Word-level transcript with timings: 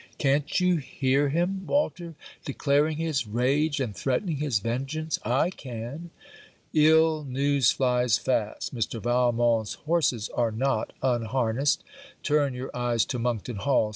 Can't 0.17 0.59
you 0.59 0.77
hear 0.77 1.29
him, 1.29 1.67
Walter, 1.67 2.15
declaring 2.43 2.97
his 2.97 3.27
rage, 3.27 3.79
and 3.79 3.95
threatening 3.95 4.37
his 4.37 4.57
vengeance? 4.57 5.19
I 5.23 5.51
can. 5.51 6.09
Ill 6.73 7.23
news 7.23 7.69
fly 7.69 8.07
fast. 8.07 8.73
Mr. 8.73 8.99
Valmont's 8.99 9.75
horses 9.75 10.27
are 10.29 10.51
not 10.51 10.91
unharnessed. 11.03 11.83
Turn 12.23 12.55
your 12.55 12.75
eyes 12.75 13.05
to 13.05 13.19
Monkton 13.19 13.57
Hall. 13.57 13.89